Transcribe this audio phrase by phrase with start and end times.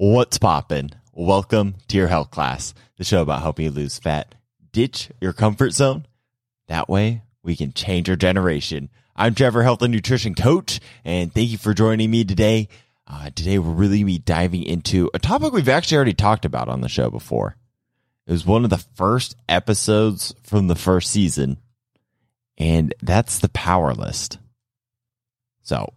[0.00, 0.92] What's poppin'?
[1.12, 4.36] Welcome to your health class, the show about helping you lose fat,
[4.70, 6.06] ditch your comfort zone.
[6.68, 8.90] That way we can change our generation.
[9.16, 12.68] I'm Trevor, health and nutrition coach, and thank you for joining me today.
[13.08, 16.80] Uh, today we're really be diving into a topic we've actually already talked about on
[16.80, 17.56] the show before.
[18.28, 21.58] It was one of the first episodes from the first season,
[22.56, 24.38] and that's the power list.
[25.62, 25.92] So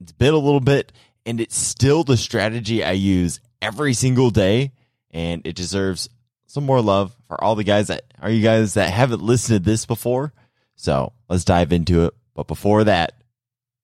[0.00, 0.92] it's been a little bit,
[1.26, 4.72] and it's still the strategy I use every single day,
[5.10, 6.08] and it deserves
[6.46, 9.70] some more love for all the guys that are you guys that haven't listened to
[9.70, 10.32] this before.
[10.74, 12.14] So let's dive into it.
[12.34, 13.12] But before that,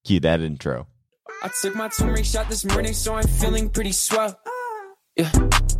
[0.04, 0.86] cue that intro.
[1.42, 4.38] I took my turmeric shot this morning, so I'm feeling pretty swell.
[5.16, 5.30] Yeah,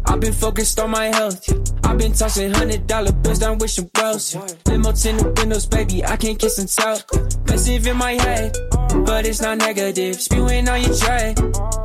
[0.07, 1.49] I've been focused on my health.
[1.49, 1.57] Yeah.
[1.85, 4.35] I've been tossing hundred dollar bills down wishing wells.
[4.35, 4.47] Yeah.
[4.67, 7.01] Limo tinted windows, baby, I can't kiss and tell.
[7.47, 8.57] Massive in my head,
[9.05, 10.21] but it's not negative.
[10.21, 11.35] Spewing on your tray.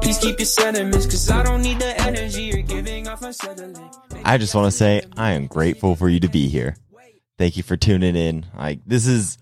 [0.02, 3.24] Please keep your sentiments, cause I don't need the energy you're giving off.
[3.24, 6.76] I just want to say I am grateful for you to be here.
[7.38, 8.46] Thank you for tuning in.
[8.56, 9.38] Like this is,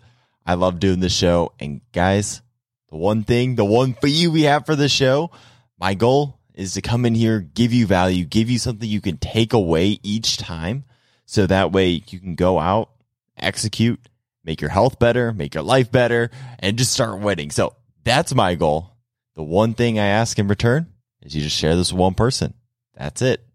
[0.46, 1.54] I love doing this show.
[1.60, 2.42] And guys,
[2.90, 5.32] the one thing, the one for you we have for the show,
[5.80, 9.18] my goal is to come in here, give you value, give you something you can
[9.18, 10.84] take away each time.
[11.26, 12.90] So that way you can go out,
[13.38, 14.00] execute,
[14.44, 17.52] make your health better, make your life better, and just start winning.
[17.52, 18.92] So that's my goal.
[19.36, 20.88] The one thing I ask in return
[21.22, 22.54] is you just share this with one person.
[22.96, 23.46] That's it.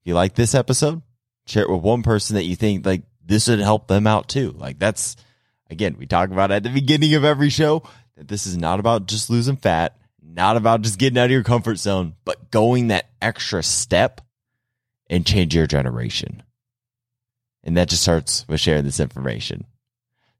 [0.00, 1.02] If you like this episode,
[1.46, 4.54] share it with one person that you think like this would help them out too.
[4.56, 5.16] Like that's
[5.70, 7.82] again, we talk about at the beginning of every show
[8.16, 11.42] that this is not about just losing fat, not about just getting out of your
[11.44, 14.20] comfort zone, but going that extra step
[15.08, 16.42] and change your generation.
[17.64, 19.64] And that just starts with sharing this information.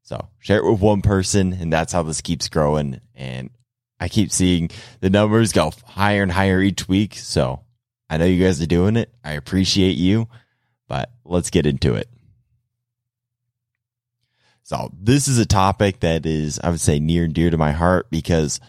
[0.09, 2.99] So share it with one person and that's how this keeps growing.
[3.13, 3.51] And
[3.99, 4.71] I keep seeing
[5.01, 7.13] the numbers go higher and higher each week.
[7.13, 7.59] So
[8.09, 9.13] I know you guys are doing it.
[9.23, 10.27] I appreciate you,
[10.87, 12.09] but let's get into it.
[14.63, 17.71] So this is a topic that is, I would say, near and dear to my
[17.71, 18.59] heart because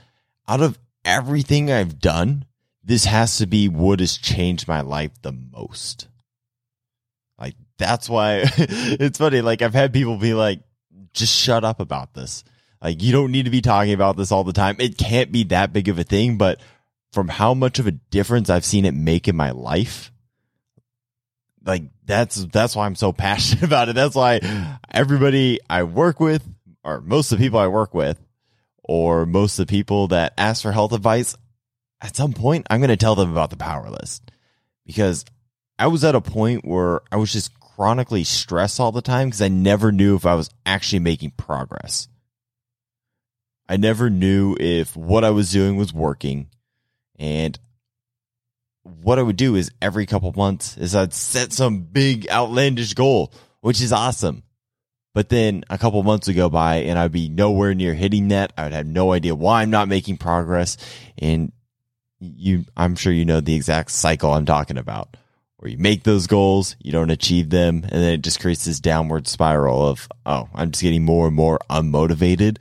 [0.46, 2.44] out of everything I've done,
[2.84, 6.06] this has to be what has changed my life the most.
[7.38, 9.40] Like that's why it's funny.
[9.40, 10.60] Like I've had people be like,
[11.12, 12.44] just shut up about this.
[12.82, 14.76] Like you don't need to be talking about this all the time.
[14.78, 16.60] It can't be that big of a thing, but
[17.12, 20.12] from how much of a difference I've seen it make in my life,
[21.64, 23.94] like that's that's why I'm so passionate about it.
[23.94, 26.46] That's why everybody I work with,
[26.84, 28.18] or most of the people I work with,
[28.82, 31.36] or most of the people that ask for health advice,
[32.00, 34.30] at some point I'm going to tell them about the power list
[34.86, 35.24] because
[35.78, 37.50] I was at a point where I was just
[37.80, 42.08] chronically stressed all the time because I never knew if I was actually making progress.
[43.70, 46.48] I never knew if what I was doing was working.
[47.18, 47.58] And
[48.82, 53.32] what I would do is every couple months is I'd set some big outlandish goal,
[53.62, 54.42] which is awesome.
[55.14, 58.52] But then a couple months would go by and I'd be nowhere near hitting that.
[58.58, 60.76] I would have no idea why I'm not making progress.
[61.16, 61.50] And
[62.18, 65.16] you, I'm sure you know the exact cycle I'm talking about
[65.60, 67.84] where you make those goals, you don't achieve them.
[67.84, 71.36] And then it just creates this downward spiral of, oh, I'm just getting more and
[71.36, 72.56] more unmotivated.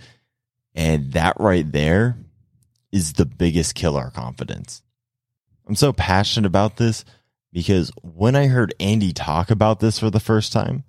[0.75, 2.17] And that right there
[2.91, 4.81] is the biggest killer confidence.
[5.65, 7.05] I'm so passionate about this
[7.53, 10.83] because when I heard Andy talk about this for the first time,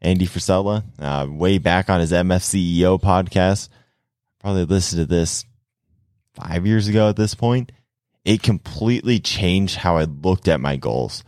[0.00, 3.68] Andy Frisella, uh, way back on his MFCEO podcast,
[4.40, 5.44] probably listened to this
[6.34, 7.70] five years ago at this point.
[8.24, 11.22] It completely changed how I looked at my goals.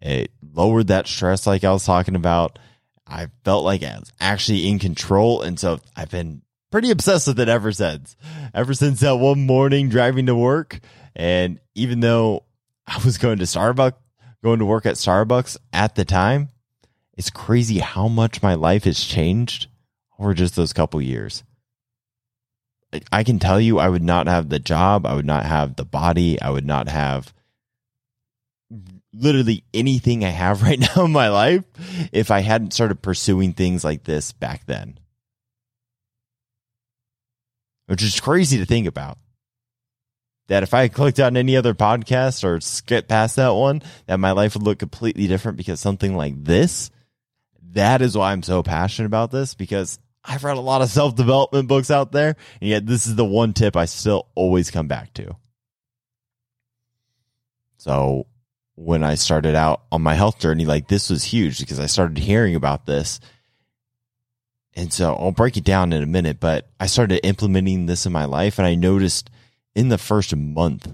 [0.00, 2.58] It lowered that stress, like I was talking about.
[3.06, 5.42] I felt like I was actually in control.
[5.42, 8.16] And so I've been pretty obsessed with it ever since.
[8.54, 10.80] Ever since that one morning driving to work.
[11.14, 12.44] And even though
[12.86, 13.94] I was going to Starbucks,
[14.42, 16.48] going to work at Starbucks at the time,
[17.14, 19.66] it's crazy how much my life has changed
[20.18, 21.42] over just those couple years.
[23.12, 25.06] I can tell you, I would not have the job.
[25.06, 26.40] I would not have the body.
[26.40, 27.32] I would not have
[29.12, 31.64] literally anything I have right now in my life
[32.12, 34.98] if I hadn't started pursuing things like this back then.
[37.86, 39.18] Which is crazy to think about.
[40.46, 44.32] That if I clicked on any other podcast or skipped past that one, that my
[44.32, 46.90] life would look completely different because something like this,
[47.72, 51.14] that is why I'm so passionate about this because I've read a lot of self
[51.14, 54.88] development books out there, and yet this is the one tip I still always come
[54.88, 55.36] back to.
[57.78, 58.26] So
[58.80, 62.18] when I started out on my health journey, like this was huge because I started
[62.18, 63.20] hearing about this.
[64.74, 68.12] And so I'll break it down in a minute, but I started implementing this in
[68.12, 69.28] my life and I noticed
[69.74, 70.88] in the first month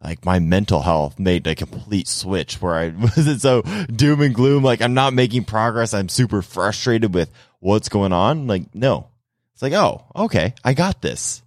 [0.00, 4.62] like my mental health made a complete switch where I wasn't so doom and gloom.
[4.62, 5.94] Like I'm not making progress.
[5.94, 8.46] I'm super frustrated with what's going on.
[8.46, 9.08] Like, no,
[9.54, 11.42] it's like, oh, okay, I got this.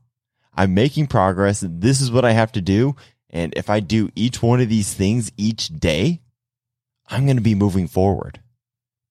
[0.56, 1.64] I'm making progress.
[1.66, 2.96] This is what I have to do.
[3.30, 6.22] And if I do each one of these things each day,
[7.08, 8.42] I'm going to be moving forward.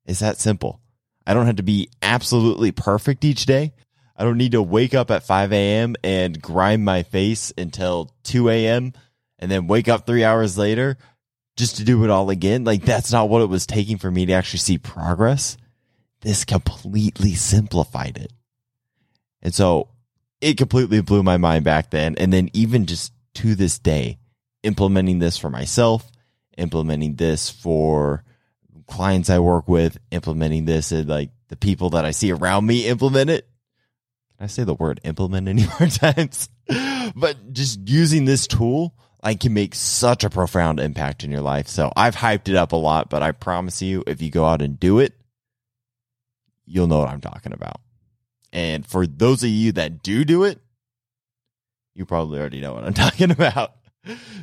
[0.06, 0.80] It's that simple.
[1.26, 3.72] I don't have to be absolutely perfect each day.
[4.16, 5.96] I don't need to wake up at 5 a.m.
[6.02, 8.92] and grind my face until 2 a.m.
[9.38, 10.96] and then wake up three hours later
[11.56, 12.64] just to do it all again.
[12.64, 15.56] Like that's not what it was taking for me to actually see progress.
[16.20, 18.32] This completely simplified it.
[19.42, 19.88] And so
[20.40, 22.14] it completely blew my mind back then.
[22.16, 24.18] And then even just to this day,
[24.62, 26.10] implementing this for myself,
[26.56, 28.24] implementing this for
[28.86, 32.86] clients I work with, implementing this and like the people that I see around me
[32.86, 33.48] implement it.
[34.36, 36.48] Can I say the word implement any more times?
[37.14, 41.68] but just using this tool, I can make such a profound impact in your life.
[41.68, 44.62] So I've hyped it up a lot, but I promise you, if you go out
[44.62, 45.14] and do it,
[46.64, 47.80] you'll know what I'm talking about.
[48.52, 50.60] And for those of you that do do it,
[51.96, 53.72] you probably already know what I'm talking about.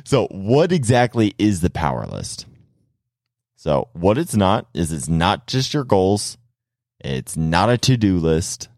[0.04, 2.46] So, what exactly is the power list?
[3.56, 6.36] So, what it's not is it's not just your goals,
[7.00, 8.68] it's not a to do list.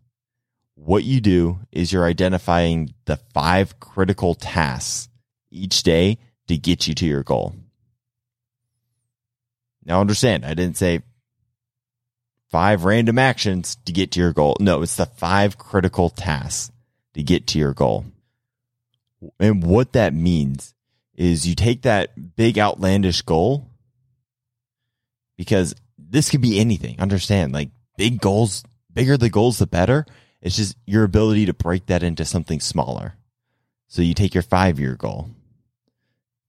[0.75, 5.08] What you do is you're identifying the five critical tasks
[5.50, 6.19] each day
[6.49, 7.55] to get you to your goal.
[9.84, 11.00] Now, understand, I didn't say
[12.50, 14.56] five random actions to get to your goal.
[14.61, 16.70] No, it's the five critical tasks
[17.14, 18.05] to get to your goal.
[19.40, 20.74] And what that means
[21.14, 23.70] is you take that big outlandish goal
[25.36, 27.00] because this could be anything.
[27.00, 30.06] Understand, like big goals, bigger the goals, the better.
[30.42, 33.14] It's just your ability to break that into something smaller.
[33.88, 35.30] So you take your five year goal.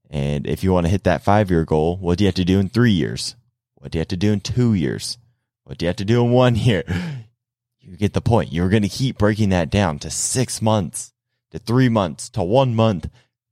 [0.09, 2.45] And if you want to hit that five year goal, what do you have to
[2.45, 3.35] do in three years?
[3.75, 5.17] What do you have to do in two years?
[5.63, 6.83] What do you have to do in one year?
[7.79, 8.51] You get the point.
[8.51, 11.13] You're going to keep breaking that down to six months,
[11.57, 13.09] to three months, to one month.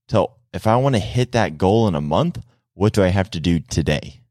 [0.10, 2.44] So if I want to hit that goal in a month,
[2.74, 4.22] what do I have to do today?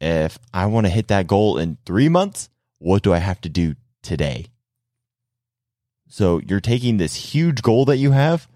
[0.00, 3.48] If I want to hit that goal in three months, what do I have to
[3.48, 4.46] do today?
[6.08, 8.48] So you're taking this huge goal that you have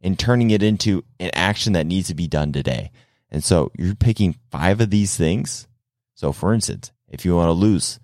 [0.00, 2.90] and turning it into an action that needs to be done today.
[3.30, 5.66] And so you're picking five of these things.
[6.14, 7.98] So for instance, if you want to lose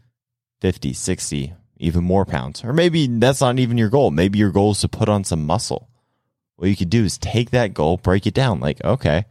[0.60, 4.10] 50, 60, even more pounds, or maybe that's not even your goal.
[4.10, 5.88] Maybe your goal is to put on some muscle.
[6.56, 8.60] What you could do is take that goal, break it down.
[8.60, 9.24] Like, okay,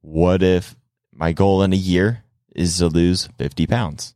[0.00, 0.74] what if
[1.12, 2.24] my goal in a year
[2.54, 4.14] is to lose 50 pounds?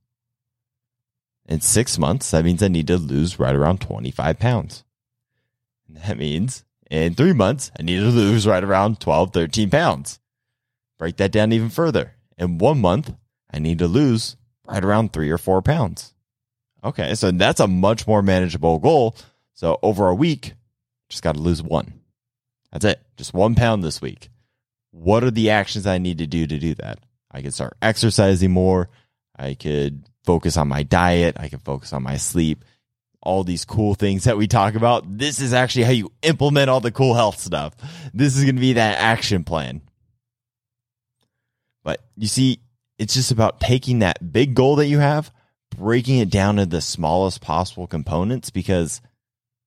[1.47, 4.85] In six months, that means I need to lose right around 25 pounds.
[5.89, 10.19] That means in three months, I need to lose right around 12, 13 pounds.
[10.99, 12.15] Break that down even further.
[12.37, 13.15] In one month,
[13.53, 16.15] I need to lose right around three or four pounds.
[16.83, 19.17] Okay, so that's a much more manageable goal.
[19.55, 20.55] So over a week,
[21.09, 22.01] just got to lose one.
[22.73, 23.01] That's it.
[23.17, 24.31] Just one pound this week.
[24.93, 26.99] What are the actions I need to do to do that?
[27.31, 28.89] I could start exercising more.
[29.37, 31.37] I could focus on my diet.
[31.39, 32.65] I can focus on my sleep.
[33.23, 35.19] All these cool things that we talk about.
[35.19, 37.75] This is actually how you implement all the cool health stuff.
[38.15, 39.83] This is going to be that action plan.
[41.85, 42.61] But you see,
[42.99, 45.33] it's just about taking that big goal that you have,
[45.81, 49.01] breaking it down into the smallest possible components because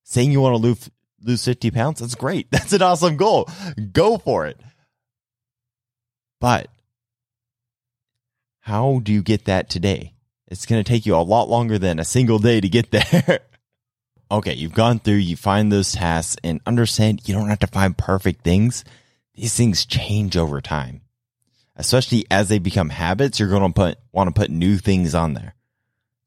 [0.04, 0.88] saying you want to lose,
[1.20, 2.48] lose 50 pounds, that's great.
[2.52, 3.48] That's an awesome goal.
[3.92, 4.58] Go for it.
[6.40, 6.68] But
[8.60, 10.14] how do you get that today?
[10.46, 13.40] It's going to take you a lot longer than a single day to get there.
[14.30, 17.98] okay, you've gone through, you find those tasks and understand you don't have to find
[17.98, 18.84] perfect things.
[19.34, 21.00] These things change over time.
[21.76, 25.34] Especially as they become habits, you're going to put, want to put new things on
[25.34, 25.56] there.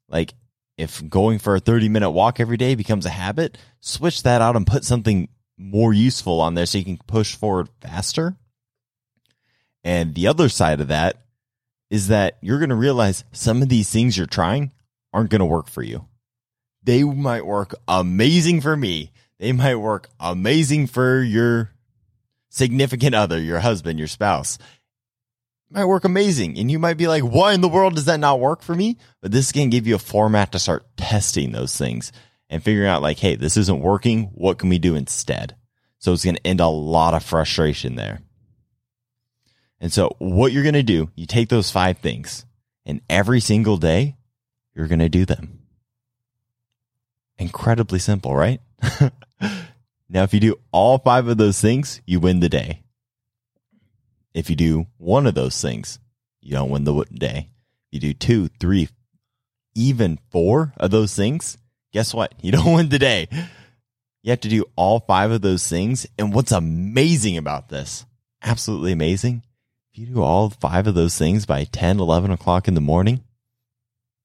[0.10, 0.34] Like
[0.78, 4.56] if going for a 30 minute walk every day becomes a habit, switch that out
[4.56, 8.36] and put something more useful on there so you can push forward faster.
[9.84, 11.18] And the other side of that
[11.90, 14.72] is that you're going to realize some of these things you're trying
[15.14, 16.06] aren't going to work for you.
[16.84, 19.12] They might work amazing for me.
[19.40, 21.72] They might work amazing for your
[22.50, 24.58] significant other, your husband, your spouse.
[25.70, 26.58] Might work amazing.
[26.58, 28.98] And you might be like, why in the world does that not work for me?
[29.22, 32.12] But this can give you a format to start testing those things
[32.50, 34.26] and figuring out like, hey, this isn't working.
[34.34, 35.56] What can we do instead?
[36.00, 38.22] So it's going to end a lot of frustration there.
[39.80, 42.46] And so what you're going to do, you take those five things
[42.86, 44.16] and every single day
[44.74, 45.60] you're going to do them.
[47.38, 48.62] Incredibly simple, right?
[50.10, 52.84] Now, if you do all five of those things, you win the day.
[54.38, 55.98] If you do one of those things,
[56.42, 57.50] you don't win the day.
[57.90, 58.88] You do two, three,
[59.74, 61.58] even four of those things,
[61.92, 62.36] guess what?
[62.44, 63.30] You don't win the day.
[64.22, 66.06] You have to do all five of those things.
[66.20, 68.06] And what's amazing about this,
[68.44, 69.42] absolutely amazing,
[69.92, 73.24] if you do all five of those things by 10, 11 o'clock in the morning,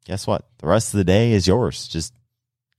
[0.05, 0.47] guess what?
[0.59, 1.89] The rest of the day is yours.
[1.89, 2.13] Just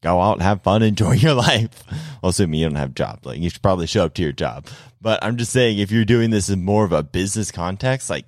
[0.04, 1.84] go out and have fun, enjoy your life.
[2.22, 4.32] Well, assuming you don't have a job, like you should probably show up to your
[4.32, 4.68] job.
[5.02, 8.26] But I'm just saying, if you're doing this in more of a business context, like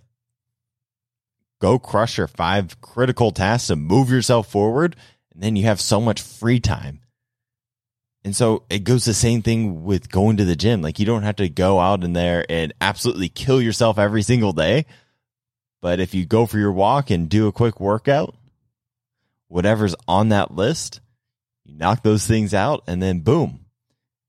[1.61, 4.95] go crush your five critical tasks to move yourself forward.
[5.33, 7.01] And then you have so much free time.
[8.23, 10.81] And so it goes the same thing with going to the gym.
[10.81, 14.51] Like you don't have to go out in there and absolutely kill yourself every single
[14.51, 14.85] day.
[15.81, 18.35] But if you go for your walk and do a quick workout,
[19.47, 21.01] whatever's on that list,
[21.65, 23.65] you knock those things out and then boom,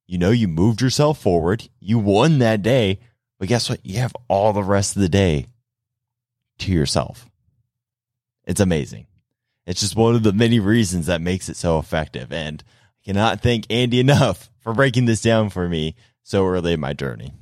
[0.07, 1.69] you know, you moved yourself forward.
[1.81, 3.01] You won that day.
[3.39, 3.85] But guess what?
[3.85, 5.47] You have all the rest of the day
[6.59, 7.29] to yourself.
[8.47, 9.07] It's amazing.
[9.67, 12.33] It's just one of the many reasons that makes it so effective.
[12.33, 12.63] And
[13.03, 16.93] I cannot thank Andy enough for breaking this down for me so early in my
[16.93, 17.33] journey.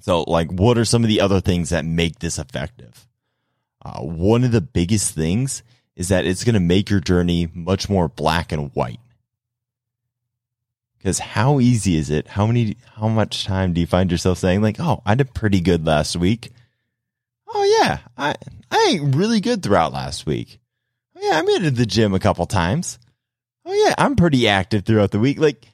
[0.00, 3.06] So, like, what are some of the other things that make this effective?
[3.84, 5.62] Uh, one of the biggest things
[5.96, 9.00] is that it's going to make your journey much more black and white.
[10.98, 12.28] Because how easy is it?
[12.28, 15.60] How many, how much time do you find yourself saying like, "Oh, I did pretty
[15.60, 16.50] good last week,"
[17.52, 18.34] Oh yeah, I
[18.70, 20.60] I ain't really good throughout last week.
[21.16, 22.98] Oh yeah, I made it to the gym a couple times.
[23.64, 25.38] Oh yeah, I'm pretty active throughout the week.
[25.38, 25.66] Like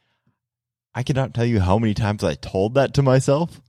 [0.95, 3.61] I cannot tell you how many times I told that to myself.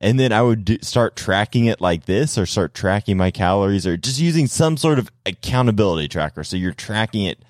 [0.00, 3.86] And then I would do, start tracking it like this or start tracking my calories
[3.86, 6.42] or just using some sort of accountability tracker.
[6.42, 7.44] So you're tracking it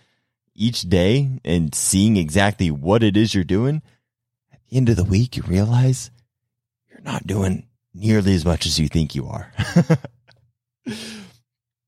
[0.55, 3.83] each day and seeing exactly what it is you're doing.
[4.53, 6.11] At the end of the week, you realize
[6.89, 9.53] you're not doing nearly as much as you think you are.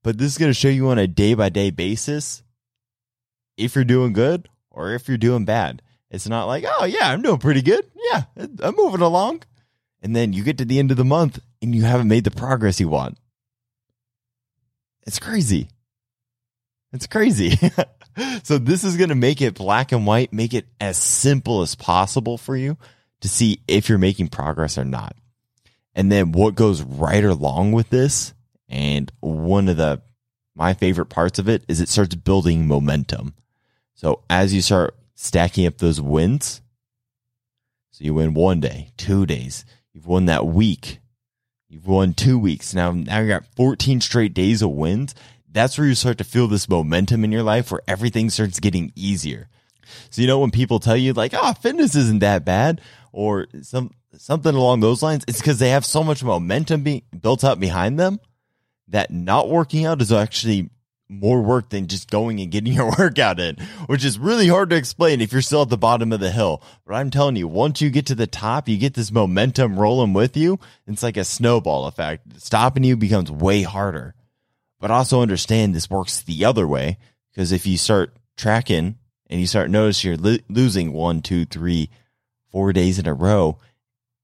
[0.01, 2.41] but this is going to show you on a day by day basis
[3.57, 5.81] if you're doing good or if you're doing bad.
[6.09, 7.85] It's not like, oh, yeah, I'm doing pretty good.
[8.11, 9.43] Yeah, I'm moving along.
[10.03, 12.31] And then you get to the end of the month and you haven't made the
[12.31, 13.17] progress you want.
[15.07, 15.69] It's crazy.
[16.91, 17.57] It's crazy.
[18.43, 21.73] so, this is going to make it black and white, make it as simple as
[21.73, 22.77] possible for you
[23.21, 25.15] to see if you're making progress or not.
[25.95, 28.33] And then what goes right along with this,
[28.69, 30.01] and one of the
[30.55, 33.33] my favorite parts of it is it starts building momentum.
[33.95, 36.61] So as you start stacking up those wins,
[37.91, 40.99] so you win one day, two days, you've won that week,
[41.69, 42.73] you've won two weeks.
[42.73, 45.15] Now now you got 14 straight days of wins.
[45.51, 48.91] That's where you start to feel this momentum in your life where everything starts getting
[48.95, 49.49] easier.
[50.09, 52.81] So you know when people tell you like, "Oh, fitness isn't that bad,"
[53.11, 57.43] or some something along those lines, it's because they have so much momentum being built
[57.43, 58.19] up behind them
[58.87, 60.69] that not working out is actually
[61.19, 64.75] more work than just going and getting your workout in, which is really hard to
[64.75, 66.61] explain if you're still at the bottom of the hill.
[66.85, 70.13] But I'm telling you, once you get to the top, you get this momentum rolling
[70.13, 70.59] with you.
[70.87, 72.41] It's like a snowball effect.
[72.41, 74.15] Stopping you becomes way harder.
[74.79, 76.97] But also understand this works the other way
[77.31, 78.95] because if you start tracking
[79.29, 81.89] and you start noticing you're lo- losing one, two, three,
[82.51, 83.57] four days in a row,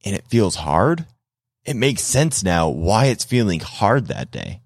[0.03, 1.05] and it feels hard,
[1.65, 4.61] it makes sense now why it's feeling hard that day.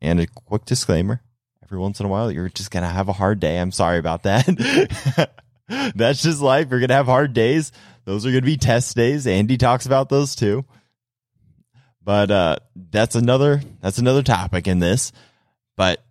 [0.00, 1.22] And a quick disclaimer
[1.62, 3.58] every once in a while, you're just going to have a hard day.
[3.58, 5.30] I'm sorry about that.
[5.94, 6.68] That's just life.
[6.70, 7.70] You're going to have hard days.
[8.04, 9.26] Those are going to be test days.
[9.26, 10.64] Andy talks about those too.
[12.02, 15.12] But uh, that's another that's another topic in this.
[15.76, 16.02] But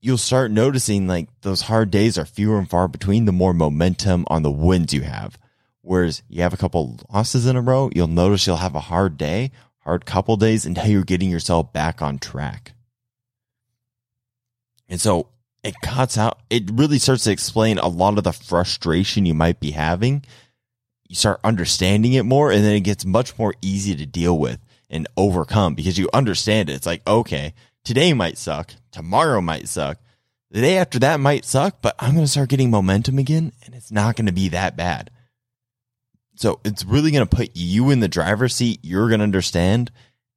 [0.00, 4.24] you'll start noticing like those hard days are fewer and far between the more momentum
[4.28, 5.38] on the wins you have.
[5.80, 9.16] Whereas you have a couple losses in a row, you'll notice you'll have a hard
[9.16, 12.74] day, hard couple days until you're getting yourself back on track.
[14.92, 15.28] And so
[15.64, 19.58] it cuts out, it really starts to explain a lot of the frustration you might
[19.58, 20.22] be having.
[21.08, 24.60] You start understanding it more and then it gets much more easy to deal with
[24.90, 26.74] and overcome because you understand it.
[26.74, 28.74] It's like, okay, today might suck.
[28.90, 29.96] Tomorrow might suck.
[30.50, 33.74] The day after that might suck, but I'm going to start getting momentum again and
[33.74, 35.10] it's not going to be that bad.
[36.34, 38.80] So it's really going to put you in the driver's seat.
[38.82, 39.90] You're going to understand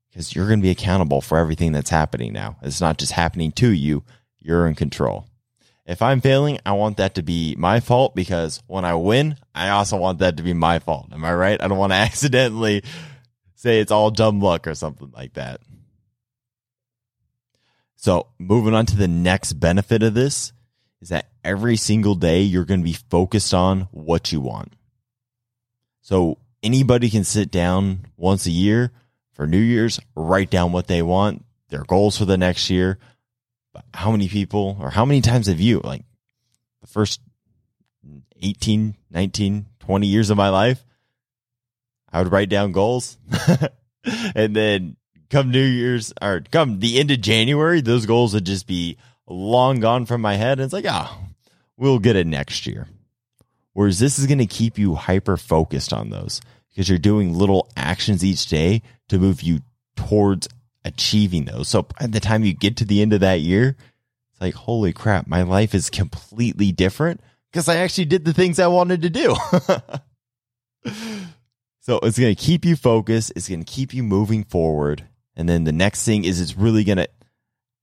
[0.07, 2.55] because you're going to be accountable for everything that's happening now.
[2.61, 4.05] It's not just happening to you.
[4.45, 5.27] You're in control.
[5.87, 9.69] If I'm failing, I want that to be my fault because when I win, I
[9.69, 11.07] also want that to be my fault.
[11.11, 11.61] Am I right?
[11.61, 12.83] I don't want to accidentally
[13.55, 15.61] say it's all dumb luck or something like that.
[17.95, 20.53] So moving on to the next benefit of this
[21.01, 24.73] is that every single day you're going to be focused on what you want.
[26.01, 28.91] So anybody can sit down once a year
[29.33, 32.99] for New Year's, write down what they want, their goals for the next year.
[33.93, 36.03] How many people or how many times have you, like
[36.81, 37.21] the first
[38.41, 40.83] 18, 19, 20 years of my life,
[42.11, 43.17] I would write down goals.
[44.35, 44.95] and then
[45.29, 49.79] come New Year's or come the end of January, those goals would just be long
[49.79, 50.59] gone from my head.
[50.59, 51.27] And it's like, ah, oh,
[51.77, 52.87] we'll get it next year.
[53.73, 56.39] Whereas this is going to keep you hyper focused on those
[56.69, 59.59] because you're doing little actions each day to move you
[59.95, 60.47] towards
[60.85, 61.67] achieving those.
[61.67, 63.75] So by the time you get to the end of that year,
[64.31, 67.19] it's like, holy crap, my life is completely different
[67.51, 69.35] because I actually did the things I wanted to do.
[71.81, 73.33] so it's going to keep you focused.
[73.35, 75.05] It's going to keep you moving forward.
[75.35, 77.09] And then the next thing is it's really going to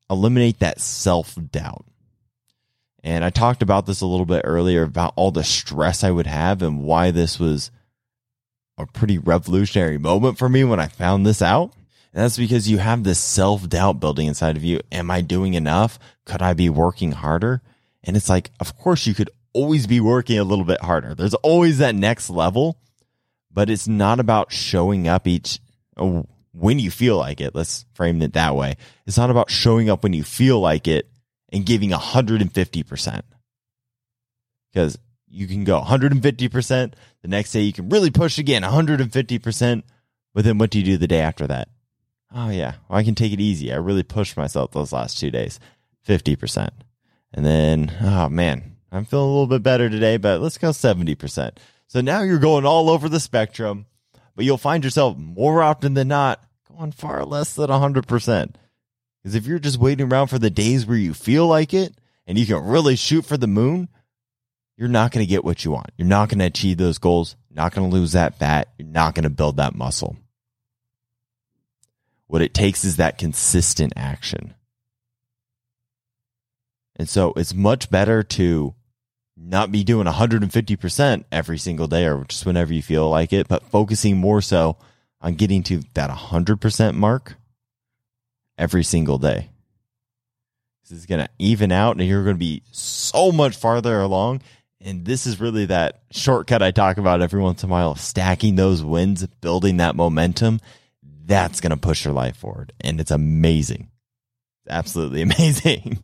[0.09, 1.85] eliminate that self doubt.
[3.04, 6.28] And I talked about this a little bit earlier about all the stress I would
[6.28, 7.73] have and why this was
[8.78, 11.73] a pretty revolutionary moment for me when I found this out.
[12.12, 14.81] And that's because you have this self doubt building inside of you.
[14.90, 15.99] Am I doing enough?
[16.26, 17.62] Could I be working harder?
[18.04, 21.14] And it's like, of course, you could always be working a little bit harder.
[21.14, 22.78] There's always that next level,
[23.50, 25.61] but it's not about showing up each
[25.97, 27.54] oh, when you feel like it.
[27.54, 28.76] Let's frame it that way.
[29.07, 31.09] It's not about showing up when you feel like it
[31.50, 33.23] and giving 150%.
[34.73, 36.92] Because you can go 150%.
[37.23, 39.83] The next day you can really push again 150%.
[40.35, 41.69] But then what do you do the day after that?
[42.34, 42.74] Oh, yeah.
[42.88, 43.72] Well, I can take it easy.
[43.72, 45.60] I really pushed myself those last two days
[46.06, 46.70] 50%.
[47.34, 51.56] And then, oh man, I'm feeling a little bit better today, but let's go 70%.
[51.86, 53.86] So now you're going all over the spectrum,
[54.34, 56.42] but you'll find yourself more often than not
[56.76, 58.54] going far less than 100%.
[59.22, 61.94] Because if you're just waiting around for the days where you feel like it
[62.26, 63.88] and you can really shoot for the moon,
[64.76, 65.90] you're not going to get what you want.
[65.96, 67.36] You're not going to achieve those goals.
[67.50, 68.68] Not going to lose that fat.
[68.78, 70.16] You're not going to build that muscle.
[72.32, 74.54] What it takes is that consistent action.
[76.96, 78.74] And so it's much better to
[79.37, 83.64] not be doing 150% every single day or just whenever you feel like it, but
[83.64, 84.78] focusing more so
[85.20, 87.35] on getting to that 100% mark
[88.57, 89.50] every single day.
[90.88, 94.40] This is going to even out and you're going to be so much farther along
[94.80, 98.57] and this is really that shortcut I talk about every once in a while, stacking
[98.57, 100.61] those wins, building that momentum.
[101.24, 102.72] That's going to push your life forward.
[102.80, 103.90] And it's amazing.
[104.68, 106.02] Absolutely amazing.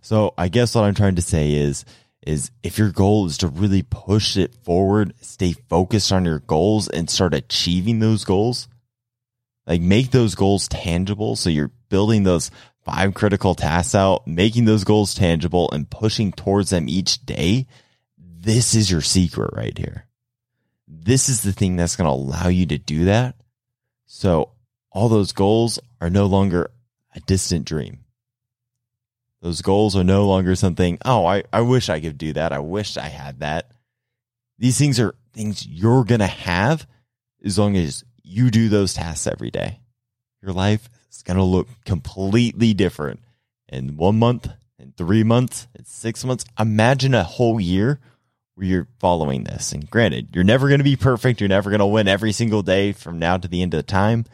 [0.00, 1.84] so I guess what I'm trying to say is,
[2.26, 6.88] is if your goal is to really push it forward, stay focused on your goals
[6.88, 8.68] and start achieving those goals,
[9.66, 11.36] like make those goals tangible.
[11.36, 12.50] So you're building those
[12.84, 17.66] five critical tasks out, making those goals tangible and pushing towards them each day,
[18.18, 20.06] this is your secret right here.
[20.92, 23.36] This is the thing that's going to allow you to do that.
[24.06, 24.50] So
[24.90, 26.70] all those goals are no longer
[27.14, 28.00] a distant dream.
[29.40, 32.52] Those goals are no longer something, oh, I, I wish I could do that.
[32.52, 33.70] I wish I had that.
[34.58, 36.86] These things are things you're going to have
[37.42, 39.80] as long as you do those tasks every day.
[40.42, 43.20] Your life is going to look completely different
[43.68, 44.48] in one month,
[44.78, 46.44] in three months, in six months.
[46.58, 48.00] Imagine a whole year
[48.60, 49.72] you're following this.
[49.72, 51.40] And granted, you're never going to be perfect.
[51.40, 53.82] You're never going to win every single day from now to the end of the
[53.82, 54.24] time.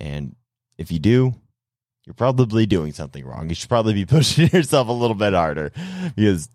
[0.00, 0.36] And
[0.78, 1.34] if you do,
[2.04, 3.48] you're probably doing something wrong.
[3.48, 5.72] You should probably be pushing yourself a little bit harder
[6.14, 6.48] because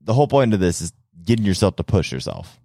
[0.00, 0.92] the whole point of this is
[1.24, 2.60] getting yourself to push yourself.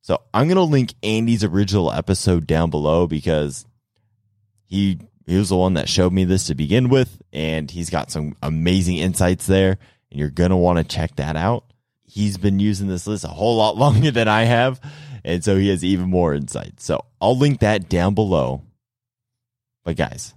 [0.00, 3.66] So I'm going to link Andy's original episode down below because
[4.66, 8.10] he he was the one that showed me this to begin with, and he's got
[8.10, 9.78] some amazing insights there,
[10.10, 11.71] and you're gonna want to check that out.
[12.12, 14.80] He's been using this list a whole lot longer than I have,
[15.24, 16.80] and so he has even more insight.
[16.80, 18.62] So I'll link that down below.
[19.84, 20.34] But guys,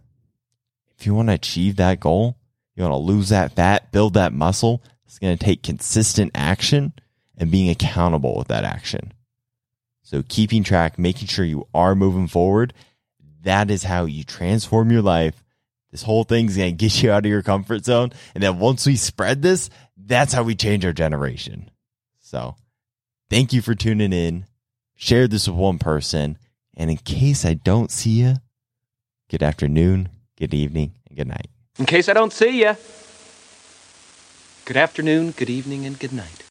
[0.98, 2.38] if you want to achieve that goal,
[2.76, 6.94] you want to lose that fat, build that muscle, it's going to take consistent action
[7.38, 9.14] and being accountable with that action.
[10.02, 12.74] So keeping track, making sure you are moving forward
[13.46, 15.45] that is how you transform your life.
[15.96, 18.12] This whole thing's going to get you out of your comfort zone.
[18.34, 21.72] And then once we spread this, that's how we change our generation.
[22.20, 22.58] So
[23.30, 24.46] thank you for tuning in.
[24.96, 26.38] Share this with one person.
[26.76, 28.34] And in case I don't see you,
[29.30, 31.48] good afternoon, good evening, and good night.
[31.80, 32.76] In case I don't see you,
[34.66, 36.45] good afternoon, good evening, and good night.